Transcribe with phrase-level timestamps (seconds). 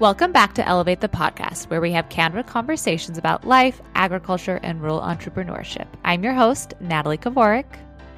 [0.00, 4.80] Welcome back to Elevate the Podcast, where we have candid conversations about life, agriculture, and
[4.80, 5.86] rural entrepreneurship.
[6.04, 7.66] I'm your host, Natalie Kovarik.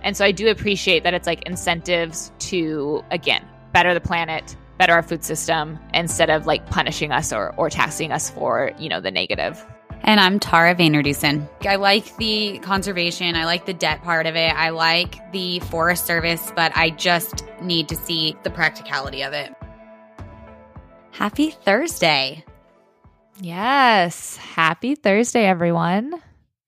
[0.05, 4.93] And so I do appreciate that it's like incentives to, again, better the planet, better
[4.93, 9.01] our food system, instead of like punishing us or, or taxing us for, you know,
[9.01, 9.67] the negative.
[10.03, 11.49] And I'm Tara Vander Dussen.
[11.67, 13.35] I like the conservation.
[13.35, 14.55] I like the debt part of it.
[14.55, 19.53] I like the Forest Service, but I just need to see the practicality of it.
[21.13, 22.43] Happy Thursday.
[23.41, 24.37] Yes.
[24.39, 26.15] Happy Thursday, everyone.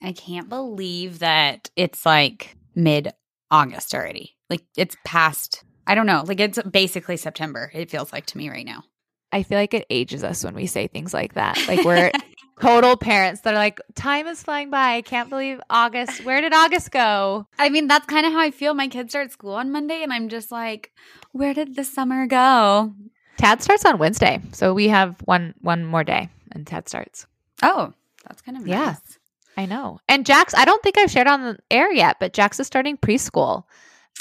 [0.02, 3.12] I can't believe that it's like mid
[3.51, 4.37] August already.
[4.51, 8.51] Like it's past, I don't know, like it's basically September, it feels like to me
[8.51, 8.85] right now.
[9.33, 11.59] I feel like it ages us when we say things like that.
[11.66, 12.13] Like we're
[12.61, 14.97] total parents that are like, time is flying by.
[14.97, 16.23] I can't believe August.
[16.23, 17.49] Where did August go?
[17.59, 18.74] I mean, that's kind of how I feel.
[18.74, 20.93] My kids start school on Monday, and I'm just like,
[21.33, 22.93] where did the summer go?
[23.37, 27.27] Tad starts on Wednesday, so we have one one more day, and Tad starts.
[27.62, 27.93] Oh,
[28.27, 28.85] that's kind of yeah.
[28.85, 29.18] nice.
[29.57, 30.01] I know.
[30.09, 32.96] And Jax, I don't think I've shared on the air yet, but Jax is starting
[32.96, 33.65] preschool.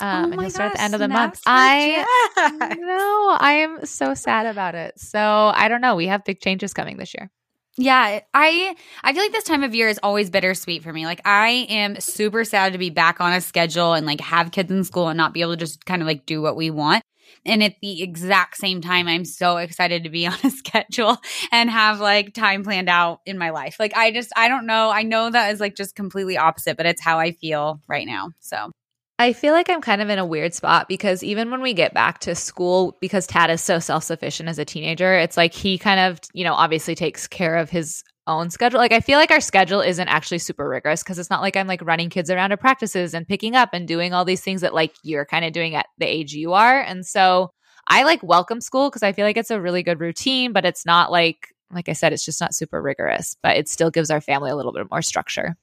[0.02, 1.42] Um, oh and he'll start at the end of the month.
[1.46, 2.78] I Jax.
[2.80, 3.38] know.
[3.40, 5.00] I am so sad about it.
[5.00, 5.96] So I don't know.
[5.96, 7.30] We have big changes coming this year.
[7.76, 11.06] Yeah, I I feel like this time of year is always bittersweet for me.
[11.06, 14.72] Like I am super sad to be back on a schedule and like have kids
[14.72, 17.04] in school and not be able to just kind of like do what we want.
[17.46, 21.18] And at the exact same time, I'm so excited to be on a schedule
[21.52, 23.78] and have like time planned out in my life.
[23.80, 24.90] Like I just I don't know.
[24.90, 28.32] I know that is like just completely opposite, but it's how I feel right now.
[28.40, 28.72] So
[29.20, 31.94] I feel like I'm kind of in a weird spot because even when we get
[31.94, 35.78] back to school, because Tad is so self sufficient as a teenager, it's like he
[35.78, 38.80] kind of, you know, obviously takes care of his own schedule.
[38.80, 41.68] Like I feel like our schedule isn't actually super rigorous because it's not like I'm
[41.68, 44.74] like running kids around to practices and picking up and doing all these things that
[44.74, 46.82] like you're kind of doing at the age you are.
[46.82, 47.52] And so
[47.88, 50.86] I like welcome school because I feel like it's a really good routine, but it's
[50.86, 54.22] not like, like I said, it's just not super rigorous, but it still gives our
[54.22, 55.56] family a little bit more structure.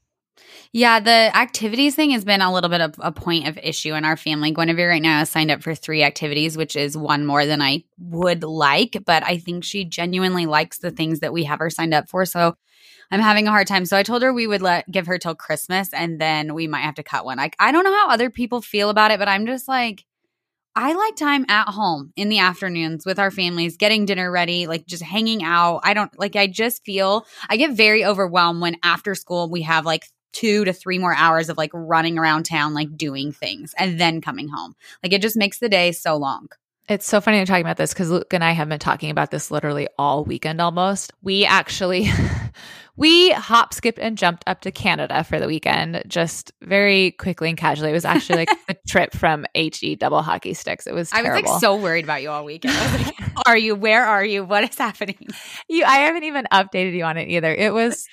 [0.73, 4.05] Yeah, the activities thing has been a little bit of a point of issue in
[4.05, 4.53] our family.
[4.53, 7.85] Guinevere right now has signed up for three activities, which is one more than I
[7.99, 11.95] would like, but I think she genuinely likes the things that we have her signed
[11.95, 12.25] up for.
[12.25, 12.55] So
[13.11, 13.85] I'm having a hard time.
[13.85, 16.83] So I told her we would let give her till Christmas and then we might
[16.83, 17.39] have to cut one.
[17.39, 20.05] Like I don't know how other people feel about it, but I'm just like
[20.77, 24.87] I like time at home in the afternoons with our families, getting dinner ready, like
[24.87, 25.81] just hanging out.
[25.83, 29.85] I don't like, I just feel I get very overwhelmed when after school we have
[29.85, 33.99] like two to three more hours of like running around town, like doing things and
[33.99, 34.75] then coming home.
[35.03, 36.49] Like it just makes the day so long.
[36.89, 39.31] It's so funny you're talking about this because Luke and I have been talking about
[39.31, 41.13] this literally all weekend almost.
[41.23, 42.11] We actually
[42.97, 47.57] we hop, skipped, and jumped up to Canada for the weekend, just very quickly and
[47.57, 47.91] casually.
[47.91, 50.89] It was actually like a trip from HE double hockey sticks.
[50.89, 52.75] It was I was like so worried about you all weekend.
[52.77, 53.17] I was like,
[53.47, 53.77] are you?
[53.77, 54.45] Where are you?
[54.45, 55.29] What is happening?
[55.69, 57.55] you I haven't even updated you on it either.
[57.55, 58.09] It was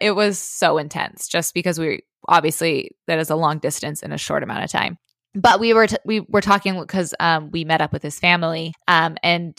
[0.00, 4.18] it was so intense just because we obviously that is a long distance in a
[4.18, 4.98] short amount of time.
[5.34, 8.72] But we were t- we were talking because um, we met up with his family
[8.88, 9.58] um, and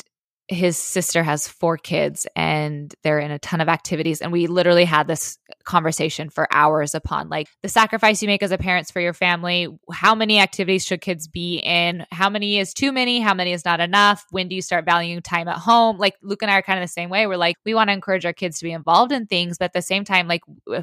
[0.49, 4.19] his sister has four kids and they're in a ton of activities.
[4.19, 8.51] And we literally had this conversation for hours upon like the sacrifice you make as
[8.51, 12.03] a parents for your family how many activities should kids be in?
[12.11, 13.19] How many is too many?
[13.19, 14.25] How many is not enough?
[14.31, 15.99] When do you start valuing time at home?
[15.99, 17.27] Like luke and i are kind of the same way.
[17.27, 19.73] We're like we want to encourage our kids to be involved in things but at
[19.73, 20.41] the same time like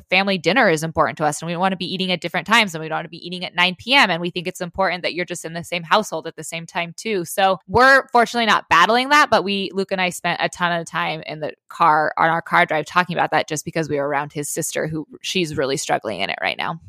[0.09, 2.73] family dinner is important to us and we want to be eating at different times
[2.73, 5.03] and we don't want to be eating at 9 p.m and we think it's important
[5.03, 7.25] that you're just in the same household at the same time too.
[7.25, 10.87] So we're fortunately not battling that but we luke and i spent a ton of
[10.87, 14.09] time in the car on our car drive talking about that just because we were
[14.09, 16.81] around his sister who she's really struggling in it right now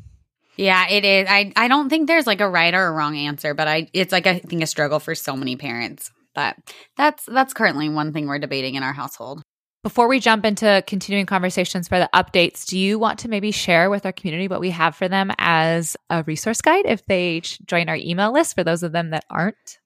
[0.58, 1.28] Yeah, it is.
[1.30, 4.10] I I don't think there's like a right or a wrong answer, but I it's
[4.10, 6.10] like I think a struggle for so many parents.
[6.34, 6.56] But
[6.96, 9.40] that's that's currently one thing we're debating in our household.
[9.84, 13.88] Before we jump into continuing conversations for the updates, do you want to maybe share
[13.88, 17.88] with our community what we have for them as a resource guide if they join
[17.88, 19.78] our email list for those of them that aren't?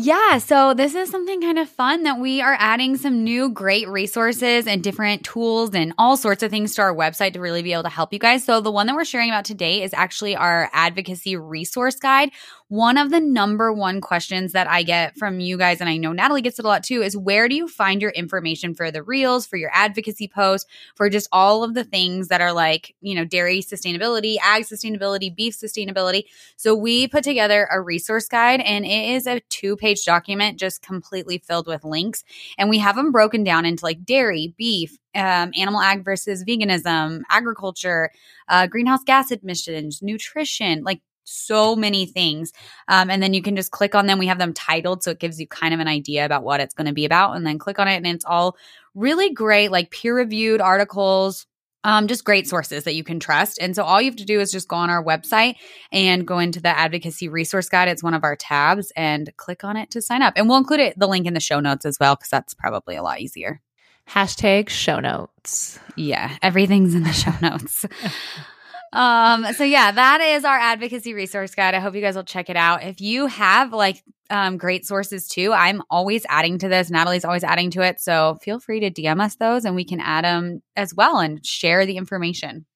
[0.00, 3.88] Yeah, so this is something kind of fun that we are adding some new great
[3.88, 7.72] resources and different tools and all sorts of things to our website to really be
[7.72, 8.44] able to help you guys.
[8.44, 12.30] So the one that we're sharing about today is actually our advocacy resource guide.
[12.68, 16.12] One of the number one questions that I get from you guys, and I know
[16.12, 19.02] Natalie gets it a lot too, is where do you find your information for the
[19.02, 23.14] reels, for your advocacy posts, for just all of the things that are like, you
[23.14, 26.24] know, dairy sustainability, ag sustainability, beef sustainability.
[26.56, 30.82] So we put together a resource guide and it is a two page document just
[30.82, 32.24] completely filled with links.
[32.56, 37.22] And we have them broken down into like dairy, beef, um, animal ag versus veganism,
[37.30, 38.10] agriculture,
[38.48, 42.52] uh, greenhouse gas emissions, nutrition, like so many things.
[42.88, 44.18] Um, and then you can just click on them.
[44.18, 46.74] We have them titled, so it gives you kind of an idea about what it's
[46.74, 47.36] going to be about.
[47.36, 48.56] And then click on it, and it's all
[48.94, 51.46] really great, like peer reviewed articles.
[51.84, 53.58] Um, just great sources that you can trust.
[53.60, 55.54] And so all you have to do is just go on our website
[55.92, 57.88] and go into the advocacy resource guide.
[57.88, 60.34] It's one of our tabs and click on it to sign up.
[60.36, 62.96] And we'll include it, the link in the show notes as well, because that's probably
[62.96, 63.60] a lot easier.
[64.08, 65.78] Hashtag show notes.
[65.94, 67.84] Yeah, everything's in the show notes.
[68.92, 72.48] um so yeah that is our advocacy resource guide i hope you guys will check
[72.48, 76.90] it out if you have like um, great sources too i'm always adding to this
[76.90, 80.00] natalie's always adding to it so feel free to dm us those and we can
[80.00, 82.66] add them as well and share the information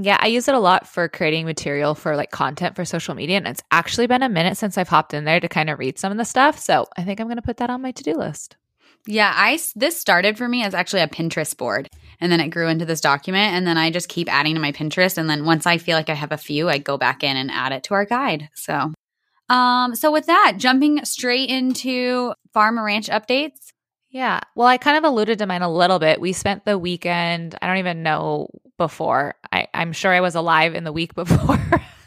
[0.00, 3.38] yeah, I use it a lot for creating material for like content for social media.
[3.38, 5.98] And it's actually been a minute since I've hopped in there to kind of read
[5.98, 6.58] some of the stuff.
[6.58, 8.56] So I think I'm going to put that on my to do list.
[9.06, 11.88] Yeah, I this started for me as actually a Pinterest board,
[12.20, 14.72] and then it grew into this document, and then I just keep adding to my
[14.72, 17.36] Pinterest, and then once I feel like I have a few, I go back in
[17.36, 18.48] and add it to our guide.
[18.54, 18.92] So,
[19.48, 23.72] um, so with that, jumping straight into farm ranch updates.
[24.10, 26.20] Yeah, well, I kind of alluded to mine a little bit.
[26.20, 27.56] We spent the weekend.
[27.60, 28.48] I don't even know
[28.78, 29.34] before.
[29.52, 31.60] I, I'm sure I was alive in the week before.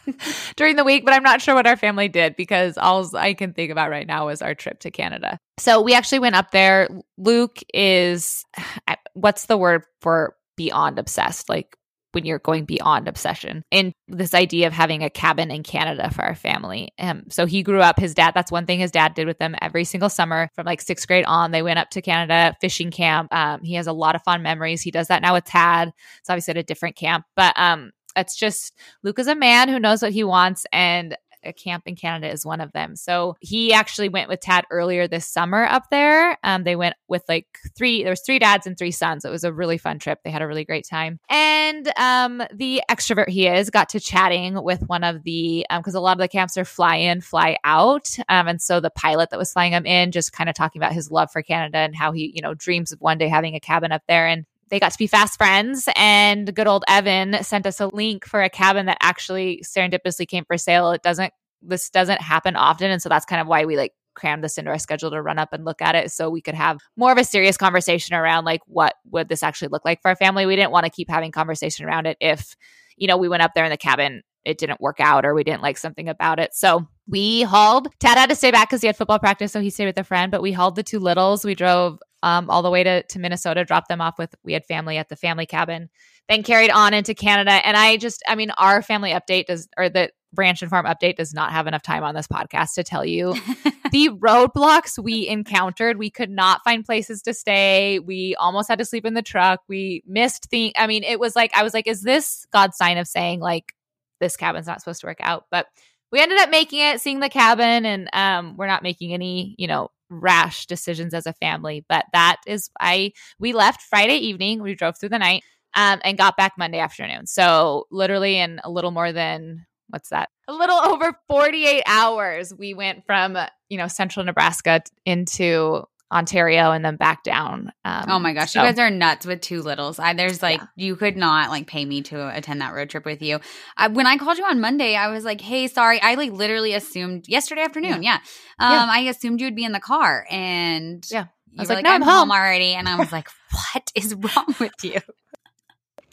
[0.56, 3.53] during the week, but I'm not sure what our family did because all I can
[3.53, 5.39] think about right now is our trip to Canada.
[5.57, 6.89] So we actually went up there.
[7.18, 8.45] Luke is
[9.13, 11.50] what's the word for beyond obsessed?
[11.50, 11.77] Like
[12.13, 16.24] when you're going beyond obsession and this idea of having a cabin in Canada for
[16.24, 16.89] our family.
[17.00, 19.56] Um, so he grew up, his dad, that's one thing his dad did with them
[19.62, 21.51] every single summer from like sixth grade on.
[21.51, 23.33] They went up to Canada fishing camp.
[23.33, 24.81] Um, he has a lot of fond memories.
[24.81, 25.94] He does that now with Tad.
[26.19, 28.73] It's obviously at a different camp, but um, it's just
[29.03, 32.45] Luke is a man who knows what he wants and a camp in Canada is
[32.45, 32.95] one of them.
[32.95, 36.37] So he actually went with Tad earlier this summer up there.
[36.43, 39.25] Um, they went with like three, there was three dads and three sons.
[39.25, 40.19] It was a really fun trip.
[40.23, 41.19] They had a really great time.
[41.29, 45.99] And um, the extrovert he is got to chatting with one of the, because um,
[45.99, 48.17] a lot of the camps are fly in, fly out.
[48.29, 50.93] Um, and so the pilot that was flying him in just kind of talking about
[50.93, 53.59] his love for Canada and how he, you know, dreams of one day having a
[53.59, 54.27] cabin up there.
[54.27, 58.25] And they got to be fast friends and good old evan sent us a link
[58.25, 60.91] for a cabin that actually serendipitously came for sale.
[60.91, 64.44] It doesn't this doesn't happen often and so that's kind of why we like crammed
[64.44, 66.79] this into our schedule to run up and look at it so we could have
[66.97, 70.15] more of a serious conversation around like what would this actually look like for our
[70.15, 70.45] family.
[70.45, 72.56] We didn't want to keep having conversation around it if
[72.97, 75.44] you know we went up there in the cabin it didn't work out or we
[75.44, 76.53] didn't like something about it.
[76.53, 79.69] So we hauled tad had to stay back because he had football practice so he
[79.69, 81.44] stayed with a friend but we hauled the two littles.
[81.44, 84.65] We drove um, all the way to, to Minnesota, dropped them off with, we had
[84.65, 85.89] family at the family cabin,
[86.29, 87.51] then carried on into Canada.
[87.65, 91.18] And I just, I mean, our family update does, or the branch and farm update
[91.18, 93.33] does not have enough time on this podcast to tell you
[93.91, 95.97] the roadblocks we encountered.
[95.97, 98.00] We could not find places to stay.
[98.00, 99.62] We almost had to sleep in the truck.
[99.67, 102.97] We missed the, I mean, it was like, I was like, is this God's sign
[102.97, 103.74] of saying like,
[104.19, 105.45] this cabin's not supposed to work out?
[105.50, 105.65] But
[106.12, 109.67] we ended up making it, seeing the cabin, and um, we're not making any, you
[109.67, 111.85] know, rash decisions as a family.
[111.87, 114.61] But that is, I we left Friday evening.
[114.61, 115.43] We drove through the night
[115.73, 117.25] um, and got back Monday afternoon.
[117.27, 120.29] So literally in a little more than what's that?
[120.47, 122.53] A little over 48 hours.
[122.53, 123.37] We went from
[123.69, 127.71] you know central Nebraska into Ontario and then back down.
[127.85, 128.61] Um, oh my gosh, so.
[128.61, 129.97] you guys are nuts with two littles.
[129.97, 130.67] I, there's like yeah.
[130.75, 133.39] you could not like pay me to attend that road trip with you.
[133.77, 136.73] I, when I called you on Monday, I was like, "Hey, sorry." I like literally
[136.73, 138.03] assumed yesterday afternoon.
[138.03, 138.19] Yeah,
[138.59, 138.65] yeah.
[138.65, 138.87] Um, yeah.
[138.89, 141.27] I assumed you would be in the car, and yeah,
[141.57, 142.29] I was like, like, "No, I'm, I'm home.
[142.29, 143.29] home already," and I was like,
[143.73, 145.00] "What is wrong with you?"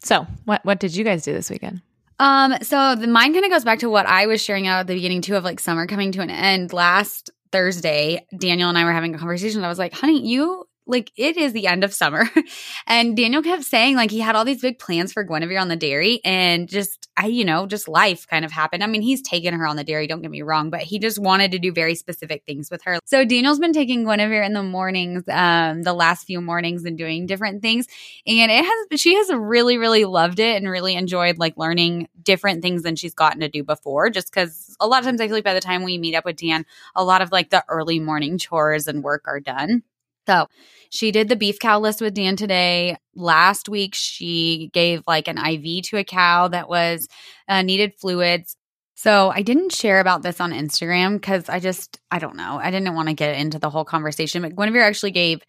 [0.04, 1.82] So, what what did you guys do this weekend?
[2.20, 4.87] Um, so the mine kind of goes back to what I was sharing out at
[4.88, 6.73] the beginning too of like summer coming to an end.
[6.73, 9.64] Last Thursday, Daniel and I were having a conversation.
[9.64, 12.28] I was like, honey, you like it is the end of summer.
[12.87, 15.76] and Daniel kept saying like he had all these big plans for Guinevere on the
[15.76, 18.85] dairy and just I, you know, just life kind of happened.
[18.85, 21.18] I mean, he's taken her on the dairy, don't get me wrong, but he just
[21.18, 23.00] wanted to do very specific things with her.
[23.04, 27.26] So Daniel's been taking Guinevere in the mornings, um, the last few mornings and doing
[27.26, 27.87] different things.
[28.26, 32.62] And it has she has really, really loved it and really enjoyed like learning different
[32.62, 34.11] things than she's gotten to do before.
[34.11, 36.25] Just because a lot of times I feel like by the time we meet up
[36.25, 36.64] with Dan,
[36.95, 39.83] a lot of like the early morning chores and work are done.
[40.28, 40.47] So
[40.90, 42.97] she did the beef cow list with Dan today.
[43.14, 47.08] Last week, she gave like an IV to a cow that was
[47.49, 48.56] uh, needed fluids.
[48.94, 52.58] So I didn't share about this on Instagram because I just, I don't know.
[52.61, 54.42] I didn't want to get into the whole conversation.
[54.42, 55.40] But Guinevere actually gave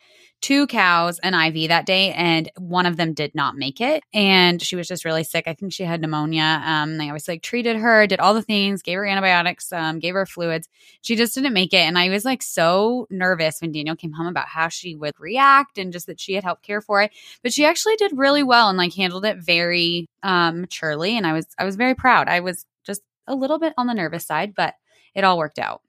[0.41, 4.03] two cows an IV that day, and one of them did not make it.
[4.13, 5.47] And she was just really sick.
[5.47, 6.61] I think she had pneumonia.
[6.63, 10.13] Um, they always like treated her, did all the things, gave her antibiotics, um, gave
[10.13, 10.69] her fluids.
[11.01, 11.77] She just didn't make it.
[11.81, 15.77] And I was like so nervous when Daniel came home about how she would react
[15.77, 17.11] and just that she had helped care for it.
[17.43, 21.17] But she actually did really well and like handled it very um maturely.
[21.17, 22.27] And I was I was very proud.
[22.27, 24.75] I was just a little bit on the nervous side, but
[25.15, 25.81] it all worked out.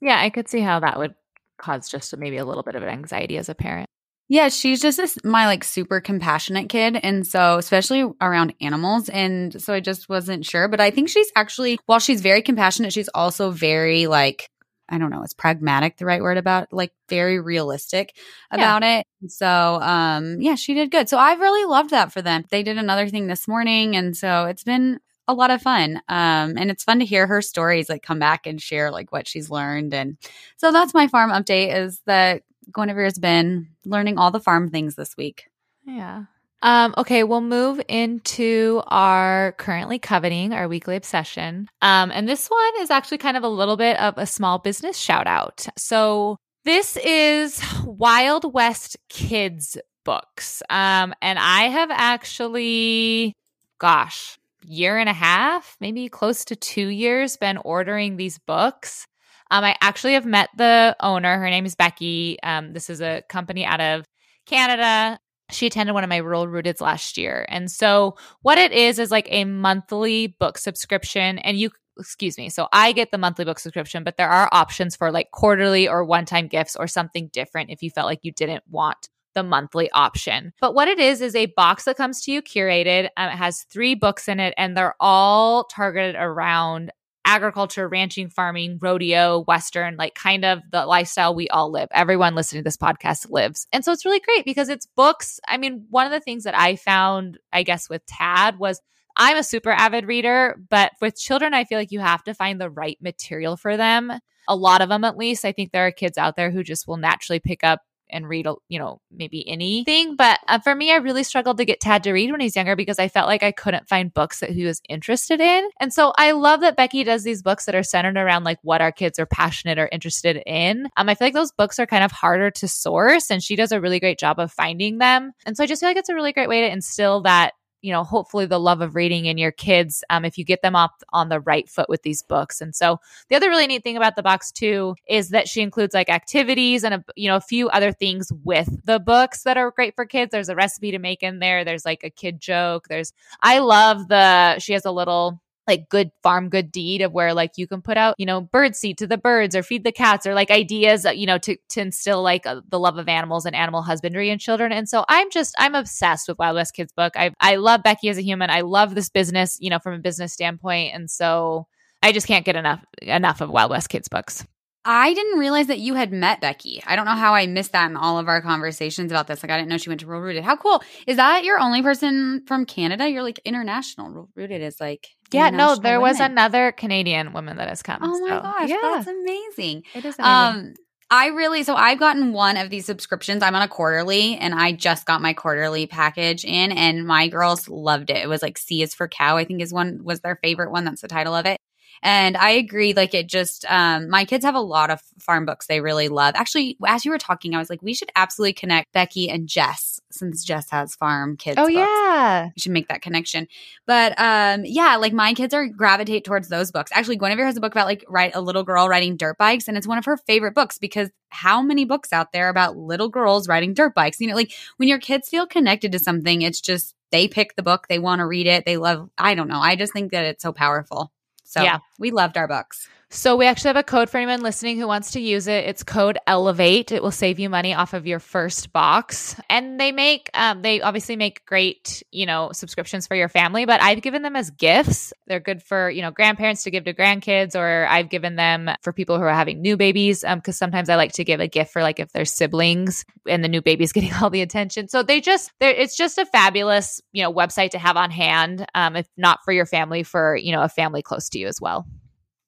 [0.00, 1.14] Yeah, I could see how that would
[1.58, 3.88] cause just maybe a little bit of anxiety as a parent.
[4.28, 6.98] Yeah, she's just this, my like super compassionate kid.
[7.00, 9.08] And so, especially around animals.
[9.08, 10.66] And so I just wasn't sure.
[10.66, 14.50] But I think she's actually, while she's very compassionate, she's also very like,
[14.88, 18.16] I don't know, is pragmatic the right word about like very realistic
[18.50, 18.98] about yeah.
[18.98, 19.30] it.
[19.30, 21.08] So, um, yeah, she did good.
[21.08, 22.44] So I've really loved that for them.
[22.50, 23.94] They did another thing this morning.
[23.94, 24.98] And so it's been
[25.28, 25.96] a lot of fun.
[26.08, 29.26] Um, and it's fun to hear her stories, like come back and share like what
[29.26, 29.94] she's learned.
[29.94, 30.16] And
[30.56, 32.42] so that's my farm update is that
[32.72, 35.48] Guinevere has been learning all the farm things this week.
[35.84, 36.24] Yeah.
[36.62, 41.68] Um, okay, we'll move into our currently coveting, our weekly obsession.
[41.82, 44.96] Um, and this one is actually kind of a little bit of a small business
[44.96, 45.66] shout out.
[45.76, 50.62] So this is Wild West Kidz books.
[50.70, 53.34] Um, and I have actually,
[53.78, 59.06] gosh, year and a half, maybe close to two years, been ordering these books.
[59.50, 61.38] Um, I actually have met the owner.
[61.38, 62.38] Her name is Becky.
[62.42, 64.04] Um, this is a company out of
[64.46, 65.18] Canada.
[65.50, 67.46] She attended one of my Rural Rooteds last year.
[67.48, 71.38] And so, what it is is like a monthly book subscription.
[71.38, 74.96] And you, excuse me, so I get the monthly book subscription, but there are options
[74.96, 78.32] for like quarterly or one time gifts or something different if you felt like you
[78.32, 80.52] didn't want the monthly option.
[80.60, 83.10] But what it is is a box that comes to you curated.
[83.16, 86.90] Um, it has three books in it, and they're all targeted around
[87.26, 91.88] agriculture, ranching, farming, rodeo, Western, like kind of the lifestyle we all live.
[91.92, 93.66] Everyone listening to this podcast lives.
[93.72, 95.38] And so it's really great because it's books.
[95.46, 98.80] I mean, one of the things that I found, I guess, with Tad was
[99.16, 102.60] I'm a super avid reader, but with children, I feel like you have to find
[102.60, 104.12] the right material for them.
[104.48, 105.44] A lot of them, at least.
[105.44, 108.46] I think there are kids out there who just will naturally pick up and read,
[108.68, 110.16] you know, maybe anything.
[110.16, 112.76] But uh, for me, I really struggled to get Tad to read when he's younger
[112.76, 115.68] because I felt like I couldn't find books that he was interested in.
[115.80, 118.80] And so I love that Becky does these books that are centered around like what
[118.80, 120.88] our kids are passionate or interested in.
[120.96, 123.72] Um, I feel like those books are kind of harder to source, and she does
[123.72, 125.32] a really great job of finding them.
[125.44, 127.54] And so I just feel like it's a really great way to instill that
[127.86, 130.74] you know, hopefully the love of reading in your kids um, if you get them
[130.74, 132.60] off on the right foot with these books.
[132.60, 135.94] And so the other really neat thing about the box too is that she includes
[135.94, 139.70] like activities and a you know a few other things with the books that are
[139.70, 140.32] great for kids.
[140.32, 141.64] There's a recipe to make in there.
[141.64, 142.88] There's like a kid joke.
[142.88, 147.34] There's I love the she has a little like good farm good deed of where
[147.34, 149.92] like you can put out you know bird seed to the birds or feed the
[149.92, 153.46] cats or like ideas you know to to instill like uh, the love of animals
[153.46, 154.72] and animal husbandry in children.
[154.72, 157.14] And so i'm just i'm obsessed with wild west kidz book.
[157.16, 158.50] I i love becky as a human.
[158.50, 160.94] I love this business you know from a business standpoint.
[160.94, 161.66] And so
[162.02, 164.44] i just can't get enough enough of wild west kidz books
[164.86, 166.82] I didn't realize that you had met Becky.
[166.86, 169.42] I don't know how I missed that in all of our conversations about this.
[169.42, 170.44] Like, I didn't know she went to Rural Rooted.
[170.44, 170.82] How cool.
[171.06, 173.10] Is that your only person from Canada?
[173.10, 174.08] You're like international.
[174.10, 175.08] Rural Rooted is like.
[175.32, 176.12] Yeah, no, there women.
[176.12, 177.98] was another Canadian woman that has come.
[178.00, 178.40] Oh my so.
[178.40, 178.68] gosh.
[178.68, 178.76] Yeah.
[178.80, 179.82] That's amazing.
[179.92, 180.24] It is amazing.
[180.24, 180.74] Um,
[181.10, 183.42] I really, so I've gotten one of these subscriptions.
[183.42, 187.68] I'm on a quarterly and I just got my quarterly package in and my girls
[187.68, 188.16] loved it.
[188.16, 190.84] It was like C is for cow, I think is one, was their favorite one.
[190.84, 191.58] That's the title of it.
[192.02, 192.94] And I agree.
[192.94, 196.34] Like it just, um, my kids have a lot of farm books they really love.
[196.36, 200.00] Actually, as you were talking, I was like, we should absolutely connect Becky and Jess
[200.10, 201.56] since Jess has farm kids.
[201.58, 201.74] Oh books.
[201.74, 203.48] yeah, we should make that connection.
[203.86, 206.90] But um, yeah, like my kids are gravitate towards those books.
[206.94, 209.76] Actually, Guinevere has a book about like right a little girl riding dirt bikes, and
[209.76, 213.48] it's one of her favorite books because how many books out there about little girls
[213.48, 214.20] riding dirt bikes?
[214.20, 217.62] You know, like when your kids feel connected to something, it's just they pick the
[217.62, 219.10] book, they want to read it, they love.
[219.16, 219.60] I don't know.
[219.60, 221.12] I just think that it's so powerful.
[221.46, 221.78] So yeah.
[221.98, 222.88] we loved our books.
[223.16, 225.64] So we actually have a code for anyone listening who wants to use it.
[225.64, 226.92] It's code Elevate.
[226.92, 229.34] It will save you money off of your first box.
[229.48, 233.64] And they make, um, they obviously make great, you know, subscriptions for your family.
[233.64, 235.14] But I've given them as gifts.
[235.26, 238.92] They're good for you know grandparents to give to grandkids, or I've given them for
[238.92, 240.22] people who are having new babies.
[240.22, 243.42] Um, because sometimes I like to give a gift for like if they're siblings and
[243.42, 244.88] the new baby's getting all the attention.
[244.88, 248.66] So they just, they it's just a fabulous, you know, website to have on hand.
[248.74, 251.62] Um, if not for your family, for you know a family close to you as
[251.62, 251.86] well.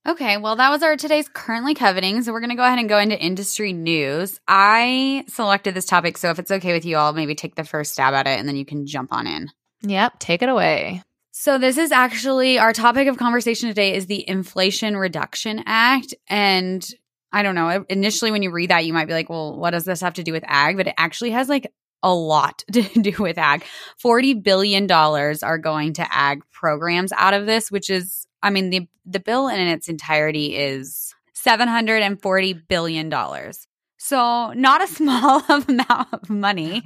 [0.08, 2.22] Okay, well, that was our today's currently coveting.
[2.22, 4.40] So we're going to go ahead and go into industry news.
[4.48, 7.92] I selected this topic, so if it's okay with you, I'll maybe take the first
[7.92, 9.50] stab at it and then you can jump on in.
[9.82, 11.02] Yep, take it away.
[11.32, 16.88] So this is actually our topic of conversation today is the Inflation Reduction Act and
[17.30, 19.84] I don't know, initially when you read that you might be like, "Well, what does
[19.84, 21.70] this have to do with ag?" But it actually has like
[22.02, 23.62] a lot to do with ag.
[23.98, 28.70] 40 billion dollars are going to ag programs out of this, which is I mean,
[28.70, 33.66] the the bill in its entirety is seven hundred and forty billion dollars.
[33.98, 36.82] So not a small amount of money.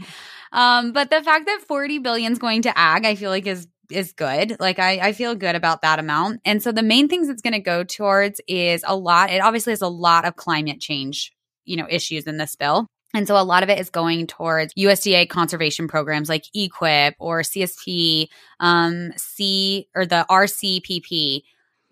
[0.52, 3.68] Um, but the fact that 40 billion is going to ag, I feel like is
[3.90, 4.56] is good.
[4.59, 6.40] Like I, I feel good about that amount.
[6.47, 9.30] And so the main things it's going to go towards is a lot.
[9.30, 11.30] It obviously has a lot of climate change,
[11.66, 12.87] you know, issues in this bill.
[13.14, 17.42] And so a lot of it is going towards USDA conservation programs like EQIP or
[17.42, 18.28] CSP,
[18.59, 21.42] um, C or the RCPP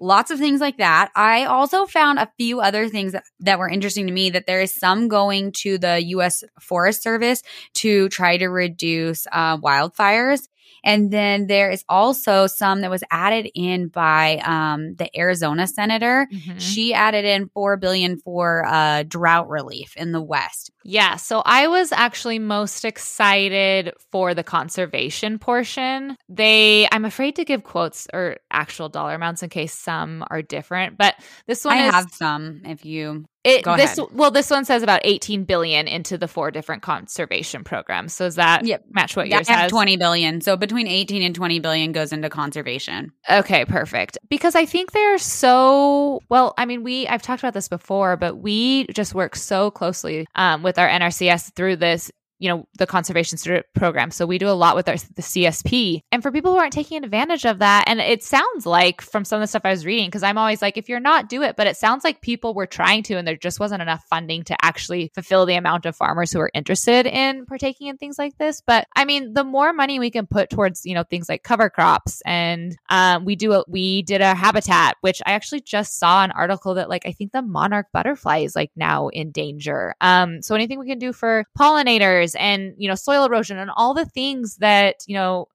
[0.00, 1.10] lots of things like that.
[1.14, 4.62] I also found a few other things that, that were interesting to me that there
[4.62, 7.42] is some going to the US Forest Service
[7.74, 10.48] to try to reduce uh, wildfires.
[10.84, 16.26] And then there is also some that was added in by um, the Arizona senator.
[16.32, 16.58] Mm-hmm.
[16.58, 20.70] She added in four billion for uh, drought relief in the West.
[20.84, 26.16] Yeah, so I was actually most excited for the conservation portion.
[26.28, 30.96] They, I'm afraid to give quotes or actual dollar amounts in case some are different,
[30.96, 31.14] but
[31.46, 32.62] this one I is, have some.
[32.64, 34.10] If you it, Go this ahead.
[34.12, 38.12] well, this one says about 18 billion into the four different conservation programs.
[38.12, 38.84] So does that yep.
[38.90, 39.70] match what yours has?
[39.70, 40.40] 20 billion.
[40.42, 43.12] So between 18 and 20 billion goes into conservation.
[43.30, 44.18] Okay, perfect.
[44.28, 46.52] Because I think they're so well.
[46.58, 50.62] I mean, we I've talked about this before, but we just work so closely um,
[50.62, 53.38] with our NRCS through this you know the conservation
[53.74, 54.10] program.
[54.10, 57.04] So we do a lot with our the csp and for people who aren't taking
[57.04, 60.06] advantage of that and it sounds like from some of the stuff i was reading
[60.06, 61.56] because i'm always like if you're not do it.
[61.56, 64.56] But it sounds like people were trying to and there just wasn't enough funding to
[64.64, 68.62] actually fulfill the amount of farmers who are interested in partaking in things like this.
[68.66, 71.68] But i mean the more money we can put towards you know things like cover
[71.70, 76.24] crops and um, we do a, we did a habitat which i actually just saw
[76.24, 79.94] an article that like i think the monarch butterfly is like now in danger.
[80.00, 83.94] Um, so anything we can do for pollinators and you know soil erosion and all
[83.94, 85.46] the things that you know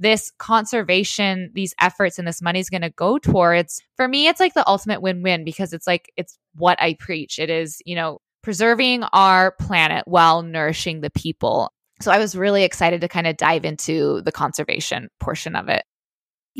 [0.00, 4.40] this conservation these efforts and this money is going to go towards for me it's
[4.40, 7.38] like the ultimate win-win because it's like it's what i preach.
[7.38, 11.72] It is you know preserving our planet while nourishing the people.
[12.00, 15.84] So i was really excited to kind of dive into the conservation portion of it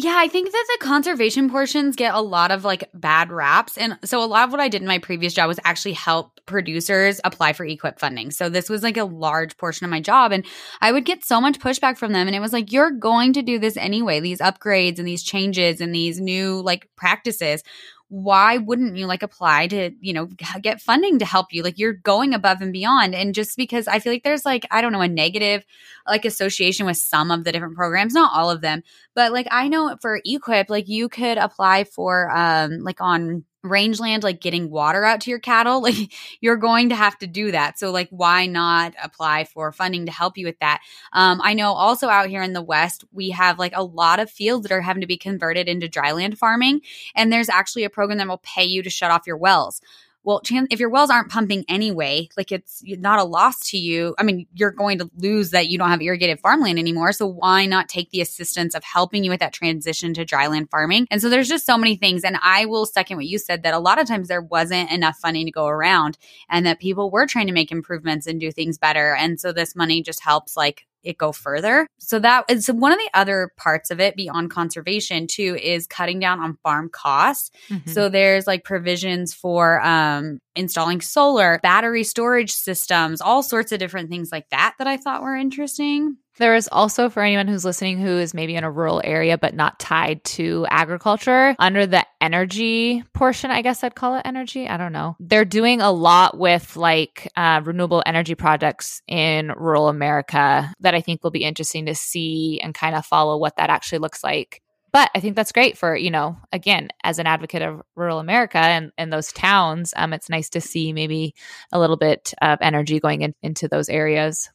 [0.00, 3.76] yeah, I think that the conservation portions get a lot of like bad raps.
[3.76, 6.38] And so a lot of what I did in my previous job was actually help
[6.46, 8.30] producers apply for EQIP funding.
[8.30, 10.30] So this was like a large portion of my job.
[10.30, 10.46] And
[10.80, 12.28] I would get so much pushback from them.
[12.28, 15.80] And it was like, you're going to do this anyway, these upgrades and these changes
[15.80, 17.64] and these new like practices
[18.08, 20.26] why wouldn't you like apply to, you know,
[20.62, 21.62] get funding to help you?
[21.62, 23.14] Like you're going above and beyond.
[23.14, 25.64] And just because I feel like there's like, I don't know, a negative
[26.06, 28.82] like association with some of the different programs, not all of them,
[29.14, 34.22] but like I know for EQIP, like you could apply for um like on rangeland
[34.22, 37.78] like getting water out to your cattle like you're going to have to do that.
[37.78, 40.80] So like why not apply for funding to help you with that?
[41.12, 44.30] Um, i know also out here in the west we have like a lot of
[44.30, 46.80] fields that are having to be converted into dryland farming
[47.14, 49.80] and there's actually a program that will pay you to shut off your wells
[50.24, 54.14] well, if your wells aren't pumping anyway, like it's not a loss to you.
[54.18, 57.12] I mean, you're going to lose that you don't have irrigated farmland anymore.
[57.12, 61.06] So why not take the assistance of helping you with that transition to dryland farming?
[61.10, 62.24] And so there's just so many things.
[62.24, 65.16] And I will second what you said that a lot of times there wasn't enough
[65.18, 66.18] funding to go around
[66.50, 69.14] and that people were trying to make improvements and do things better.
[69.14, 71.86] And so this money just helps like it go further.
[71.98, 76.18] So that is one of the other parts of it beyond conservation too is cutting
[76.18, 77.50] down on farm costs.
[77.68, 77.90] Mm-hmm.
[77.90, 84.10] So there's like provisions for um installing solar, battery storage systems, all sorts of different
[84.10, 86.16] things like that that I thought were interesting.
[86.38, 89.54] There is also for anyone who's listening who is maybe in a rural area but
[89.54, 94.68] not tied to agriculture, under the energy portion, I guess I'd call it energy.
[94.68, 95.16] I don't know.
[95.20, 101.00] They're doing a lot with like uh, renewable energy projects in rural America that I
[101.00, 104.62] think will be interesting to see and kind of follow what that actually looks like
[104.92, 108.58] but I think that's great for, you know, again, as an advocate of rural America
[108.58, 111.34] and, and those towns, um, it's nice to see maybe
[111.72, 114.48] a little bit of energy going in, into those areas.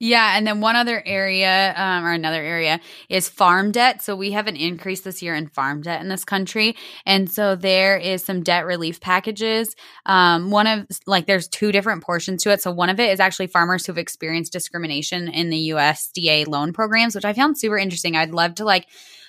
[0.00, 4.00] Yeah, and then one other area, um, or another area, is farm debt.
[4.00, 7.56] So we have an increase this year in farm debt in this country, and so
[7.56, 9.74] there is some debt relief packages.
[10.06, 12.62] Um, one of like there's two different portions to it.
[12.62, 17.16] So one of it is actually farmers who've experienced discrimination in the USDA loan programs,
[17.16, 18.14] which I found super interesting.
[18.14, 18.86] I'd love to like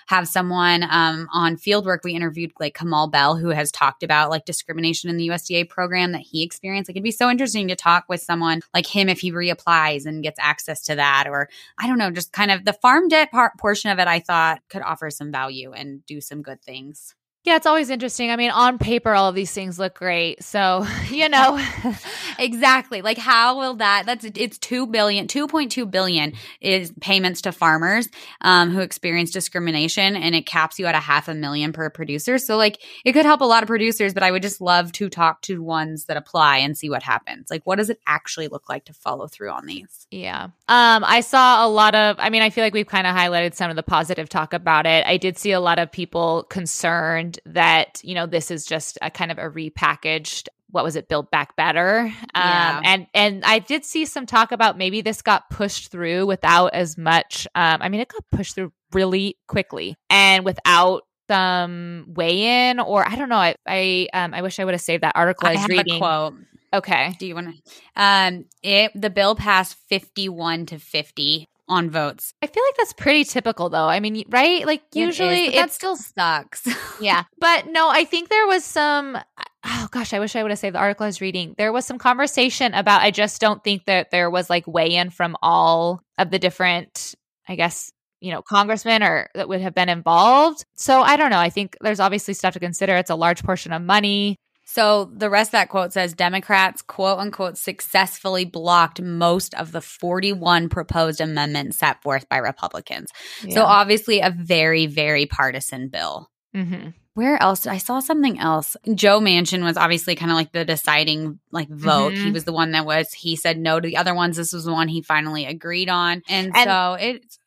[0.09, 1.99] have someone um, on fieldwork.
[2.03, 6.13] We interviewed like Kamal Bell, who has talked about like discrimination in the USDA program
[6.13, 6.89] that he experienced.
[6.89, 10.23] Like it'd be so interesting to talk with someone like him if he reapplies and
[10.23, 13.51] gets access to that, or I don't know, just kind of the farm debt part
[13.59, 14.07] portion of it.
[14.07, 17.13] I thought could offer some value and do some good things.
[17.45, 18.31] Yeah, it's always interesting.
[18.31, 20.43] I mean, on paper, all of these things look great.
[20.43, 21.57] So, you know,
[22.39, 23.01] exactly.
[23.01, 24.05] Like, how will that?
[24.05, 28.09] That's it's two billion, two point two billion is payments to farmers
[28.41, 32.37] um, who experience discrimination, and it caps you at a half a million per producer.
[32.39, 35.09] So, like, it could help a lot of producers, but I would just love to
[35.09, 37.47] talk to ones that apply and see what happens.
[37.49, 40.07] Like, what does it actually look like to follow through on these?
[40.11, 40.45] Yeah.
[40.67, 42.17] Um, I saw a lot of.
[42.19, 44.85] I mean, I feel like we've kind of highlighted some of the positive talk about
[44.85, 45.05] it.
[45.05, 49.11] I did see a lot of people concerned that you know this is just a
[49.11, 52.81] kind of a repackaged what was it build back better um, Yeah.
[52.85, 56.97] and and i did see some talk about maybe this got pushed through without as
[56.97, 62.79] much um, i mean it got pushed through really quickly and without some weigh in
[62.79, 65.47] or i don't know i i um i wish i would have saved that article
[65.47, 66.33] i, I was have reading a quote.
[66.73, 68.01] okay Do you want to?
[68.01, 72.33] Um, it the bill passed fifty-one to fifty on votes.
[72.41, 75.55] i feel like that's pretty typical though i mean right like It is, usually but
[75.55, 76.67] that still sucks.
[77.01, 77.23] yeah.
[77.39, 79.17] But no, I think there was some
[79.65, 81.55] oh gosh, I wish I would have saved the article I was reading.
[81.57, 85.09] There was some conversation about I just don't think that there was like weigh in
[85.09, 87.15] from all of the different,
[87.47, 90.65] I guess, you know, congressmen or that would have been involved.
[90.75, 91.39] So I don't know.
[91.39, 92.95] I think there's obviously stuff to consider.
[92.95, 94.35] It's a large portion of money.
[94.71, 99.81] So the rest of that quote says Democrats, quote unquote, successfully blocked most of the
[99.81, 103.09] 41 proposed amendments set forth by Republicans.
[103.49, 106.29] So obviously a very, very partisan bill.
[106.55, 106.89] Mm-hmm.
[107.15, 107.65] Where else?
[107.65, 108.77] I saw something else.
[108.93, 112.13] Joe Manchin was obviously kind of like the deciding like vote.
[112.13, 112.33] He Mhm.
[112.33, 114.37] was the one that was he said no to the other ones.
[114.37, 116.21] This was the one he finally agreed on.
[116.29, 117.38] And, And- so it's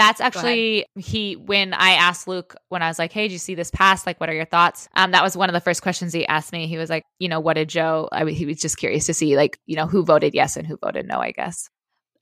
[0.00, 3.54] That's actually he when I asked Luke when I was like, "Hey, did you see
[3.54, 4.06] this pass?
[4.06, 6.52] Like, what are your thoughts?" Um, that was one of the first questions he asked
[6.52, 6.66] me.
[6.66, 9.36] He was like, "You know, what did Joe?" I, he was just curious to see,
[9.36, 11.20] like, you know, who voted yes and who voted no.
[11.20, 11.68] I guess.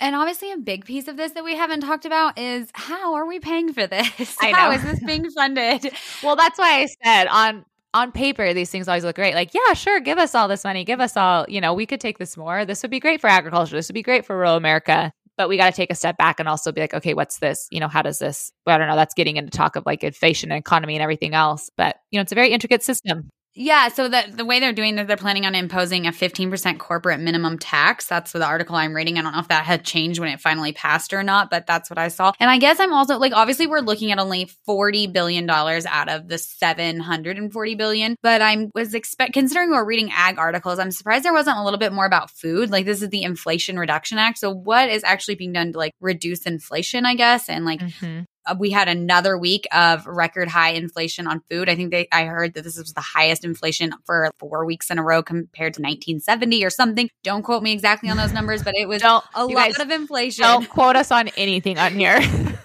[0.01, 3.27] And obviously, a big piece of this that we haven't talked about is how are
[3.27, 4.37] we paying for this?
[4.41, 4.77] I How know.
[4.77, 5.93] is this being funded?
[6.23, 7.65] Well, that's why I said on
[7.95, 9.35] on paper these things always look great.
[9.35, 11.47] Like, yeah, sure, give us all this money, give us all.
[11.49, 12.65] You know, we could take this more.
[12.65, 13.77] This would be great for agriculture.
[13.77, 15.13] This would be great for rural America.
[15.39, 17.69] But we got to take a step back and also be like, okay, what's this?
[17.71, 18.53] You know, how does this?
[18.67, 18.97] Well, I don't know.
[18.97, 21.71] That's getting into talk of like inflation and economy and everything else.
[21.79, 23.31] But you know, it's a very intricate system.
[23.61, 26.79] Yeah, so the the way they're doing that, they're planning on imposing a fifteen percent
[26.79, 28.07] corporate minimum tax.
[28.07, 29.19] That's the article I'm reading.
[29.19, 31.91] I don't know if that had changed when it finally passed or not, but that's
[31.91, 32.31] what I saw.
[32.39, 36.09] And I guess I'm also like, obviously, we're looking at only forty billion dollars out
[36.09, 38.15] of the seven hundred and forty billion.
[38.23, 41.81] But I was expect considering we're reading ag articles, I'm surprised there wasn't a little
[41.81, 42.71] bit more about food.
[42.71, 45.95] Like this is the Inflation Reduction Act, so what is actually being done to like
[46.01, 47.05] reduce inflation?
[47.05, 48.27] I guess and like Mhm.
[48.49, 51.69] Uh, we had another week of record high inflation on food.
[51.69, 54.99] I think they I heard that this was the highest inflation for four weeks in
[54.99, 57.11] a row compared to 1970 or something.
[57.23, 59.03] Don't quote me exactly on those numbers, but it was
[59.35, 60.43] a lot of inflation.
[60.43, 62.21] don't quote us on anything on here.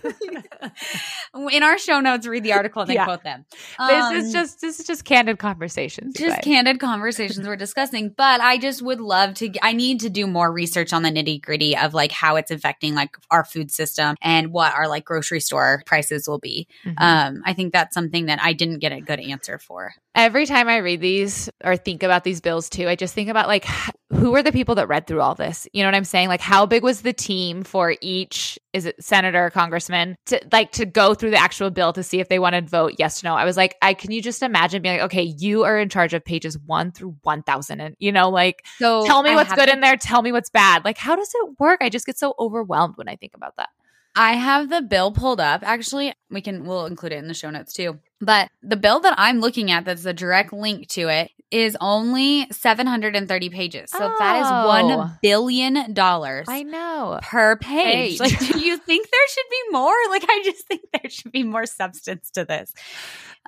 [1.52, 3.06] in our show notes, read the article and then Yeah.
[3.06, 3.46] quote them.
[3.52, 6.14] this Um, is just this is just candid conversations.
[6.16, 6.44] just guys.
[6.44, 10.52] candid conversations we're discussing but i just would love to i need to do more
[10.52, 14.52] research on the nitty gritty of like how it's affecting like our food system and
[14.52, 16.94] what our like grocery store prices will be Mhm.
[16.98, 20.68] um i think that's something that i didn't get a good answer for Every time
[20.68, 23.66] I read these or think about these bills too, I just think about like
[24.12, 25.68] who are the people that read through all this?
[25.74, 26.28] You know what I'm saying?
[26.28, 30.72] Like how big was the team for each is it senator, or congressman to like
[30.74, 33.28] to go through the actual bill to see if they wanted to vote yes or
[33.28, 33.36] no?
[33.36, 36.14] I was like, I can you just imagine being like, okay, you are in charge
[36.14, 39.68] of pages 1 through 1000 and you know like so tell me I what's good
[39.68, 40.86] the- in there, tell me what's bad.
[40.86, 41.80] Like how does it work?
[41.82, 43.70] I just get so overwhelmed when I think about that.
[44.16, 45.64] I have the bill pulled up.
[45.64, 48.00] Actually, we can we'll include it in the show notes too.
[48.26, 52.48] But the bill that I'm looking at that's a direct link to it is only
[52.52, 53.92] 730 pages.
[53.92, 54.68] So that is Oh.
[54.98, 57.20] 1 billion dollars I know.
[57.22, 58.18] per page.
[58.18, 58.20] Page.
[58.20, 59.94] Like do you think there should be more?
[60.10, 62.74] Like I just think there should be more substance to this.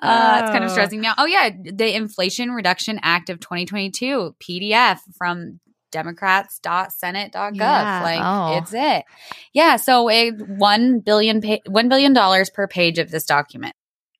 [0.02, 0.72] Uh, it's kind of Oh.
[0.74, 1.16] stressing me out.
[1.18, 5.58] Oh yeah, the Inflation Reduction Act of 2022 PDF from
[5.92, 8.00] democrats.senate.gov Yeah.
[8.02, 8.58] like Oh.
[8.58, 9.04] it's it
[9.52, 13.74] yeah so a 1 billion pa- 1 billion dollars per page of this document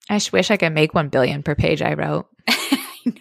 [0.09, 2.27] I sh- wish I could make 1 billion per page I wrote.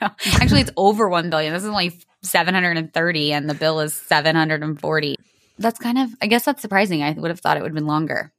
[0.01, 1.53] no actually it's over 1 billion.
[1.53, 5.15] This is only 730 and the bill is 740
[5.57, 7.03] that's kind of i guess that's surprising.
[7.03, 8.31] I would have thought it would have been longer.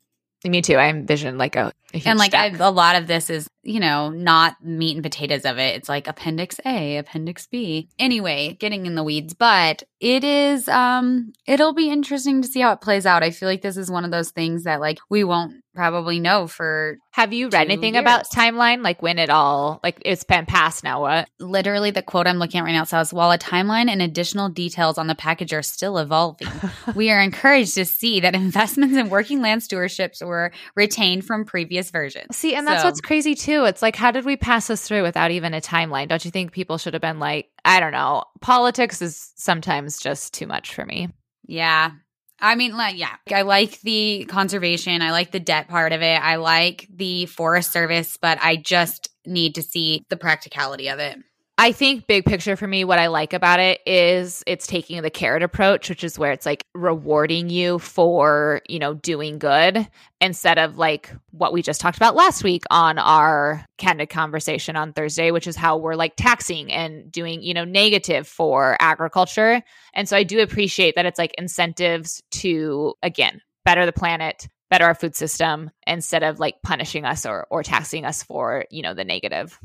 [0.45, 0.77] Me too.
[0.77, 3.81] I envisioned like a, a huge and like I, a lot of this is you
[3.81, 8.87] know not meat and potatoes of it it's like appendix a appendix b anyway getting
[8.87, 13.05] in the weeds but it is um it'll be interesting to see how it plays
[13.07, 16.19] out i feel like this is one of those things that like we won't probably
[16.19, 18.83] know for Have you read anything about timeline?
[18.83, 21.03] Like when it all like it's been passed now?
[21.03, 21.29] What?
[21.39, 24.97] literally the quote i'm looking at right now says while a timeline and additional details
[24.97, 26.49] on the package are still evolving
[26.95, 31.91] we are encouraged to see that investments in working land stewardships were retained from previous
[31.91, 33.56] versions See, and that's So- what's crazy too.
[33.57, 33.65] Too.
[33.65, 36.09] It's like, how did we pass this through without even a timeline?
[36.09, 40.35] Don't you think people should have been like, I don't know, politics is sometimes just
[40.35, 41.09] too much for me.
[41.47, 41.93] Yeah.
[42.39, 45.01] I mean, like, yeah, I like the conservation.
[45.01, 46.21] I like the debt part of it.
[46.23, 51.19] I like the Forest Service, but I just need to see the practicality of it.
[51.59, 55.09] I think big picture for me, what I like about it is it's taking the
[55.09, 59.89] carrot approach, which is where it's like rewarding you for, you know, doing good
[60.21, 64.93] instead of like what we just talked about last week on our candid conversation on
[64.93, 69.63] Thursday, which is how we're like taxing and doing, you know, negative for agriculture.
[69.95, 74.85] And so I do appreciate that it's like incentives to, again, better the planet, better
[74.85, 78.93] our food system instead of like punishing us or, or taxing us for, you know,
[78.93, 79.59] the negative.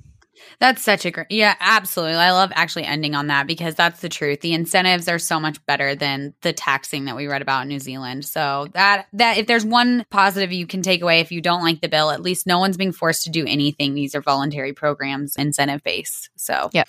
[0.60, 2.15] That's such a great, yeah, absolutely.
[2.15, 4.41] I love actually ending on that because that's the truth.
[4.41, 7.80] The incentives are so much better than the taxing that we read about in New
[7.80, 8.25] Zealand.
[8.25, 11.82] So that that if there's one positive you can take away if you don't like
[11.82, 13.93] the bill, at least no one's being forced to do anything.
[13.93, 16.30] These are voluntary programs, incentive based.
[16.36, 16.84] So yeah,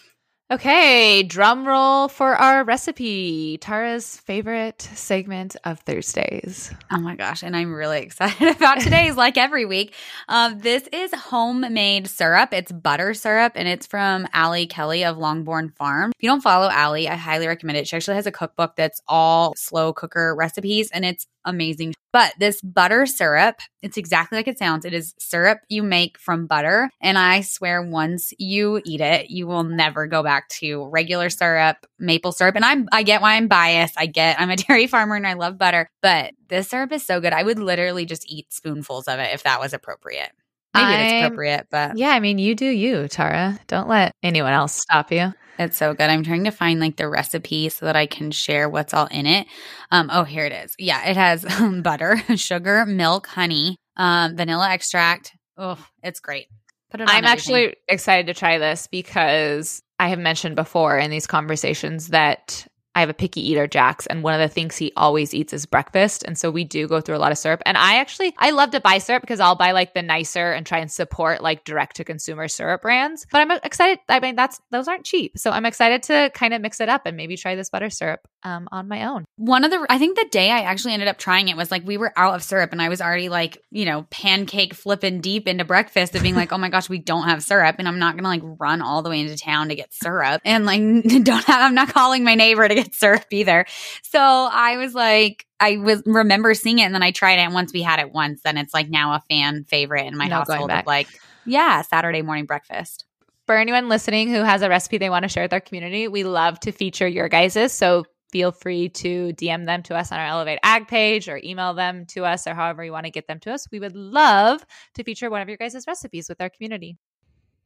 [0.52, 3.56] Okay, drum roll for our recipe.
[3.56, 6.70] Tara's favorite segment of Thursdays.
[6.90, 9.94] Oh my gosh, and I'm really excited about today's like every week.
[10.28, 12.52] Uh, this is homemade syrup.
[12.52, 16.10] It's butter syrup and it's from Allie Kelly of Longbourn Farm.
[16.10, 17.88] If you don't follow Allie, I highly recommend it.
[17.88, 21.94] She actually has a cookbook that's all slow cooker recipes and it's amazing.
[22.12, 24.84] But this butter syrup, it's exactly like it sounds.
[24.84, 26.90] It is syrup you make from butter.
[27.00, 31.78] And I swear, once you eat it, you will never go back to regular syrup,
[31.98, 32.54] maple syrup.
[32.54, 33.94] And I'm, I get why I'm biased.
[33.98, 37.20] I get I'm a dairy farmer and I love butter, but this syrup is so
[37.20, 37.32] good.
[37.32, 40.32] I would literally just eat spoonfuls of it if that was appropriate.
[40.74, 43.58] Maybe it's appropriate, but yeah, I mean, you do you, Tara.
[43.66, 45.34] Don't let anyone else stop you.
[45.58, 46.08] It's so good.
[46.08, 49.26] I'm trying to find like the recipe so that I can share what's all in
[49.26, 49.46] it.
[49.90, 50.74] Um, oh, here it is.
[50.78, 51.44] Yeah, it has
[51.82, 55.32] butter, sugar, milk, honey, um, vanilla extract.
[55.56, 56.46] Oh, it's great.
[56.90, 57.32] Put it I'm everything.
[57.32, 63.00] actually excited to try this because I have mentioned before in these conversations that I
[63.00, 66.24] have a picky eater, Jax, and one of the things he always eats is breakfast.
[66.26, 67.62] And so we do go through a lot of syrup.
[67.64, 70.66] And I actually, I love to buy syrup because I'll buy like the nicer and
[70.66, 73.26] try and support like direct to consumer syrup brands.
[73.30, 73.98] But I'm excited.
[74.08, 75.38] I mean, that's, those aren't cheap.
[75.38, 78.20] So I'm excited to kind of mix it up and maybe try this butter syrup
[78.44, 79.24] um, on my own.
[79.36, 81.86] One of the, I think the day I actually ended up trying it was like
[81.86, 85.46] we were out of syrup and I was already like, you know, pancake flipping deep
[85.46, 87.76] into breakfast of being like, oh my gosh, we don't have syrup.
[87.78, 90.42] And I'm not going to like run all the way into town to get syrup
[90.44, 90.80] and like
[91.24, 93.66] don't have, I'm not calling my neighbor to get syrup either.
[94.02, 97.42] So I was like, I was remember seeing it and then I tried it.
[97.42, 100.26] And once we had it once, then it's like now a fan favorite in my
[100.26, 100.70] no household.
[100.70, 101.08] Of like,
[101.46, 103.04] yeah, Saturday morning breakfast.
[103.46, 106.24] For anyone listening who has a recipe they want to share with our community, we
[106.24, 107.72] love to feature your guys's.
[107.72, 111.74] So feel free to DM them to us on our Elevate Ag page or email
[111.74, 113.68] them to us or however you want to get them to us.
[113.70, 114.64] We would love
[114.94, 116.96] to feature one of your guys' recipes with our community.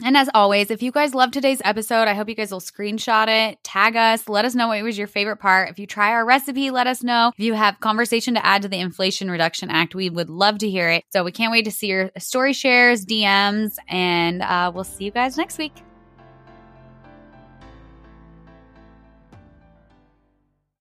[0.05, 3.29] And as always, if you guys love today's episode, I hope you guys will screenshot
[3.29, 5.70] it, tag us, let us know what was your favorite part.
[5.70, 7.33] If you try our recipe, let us know.
[7.38, 10.68] If you have conversation to add to the Inflation Reduction Act, we would love to
[10.68, 11.05] hear it.
[11.14, 15.12] So we can't wait to see your story shares, DMs, and uh, we'll see you
[15.12, 15.86] guys next week.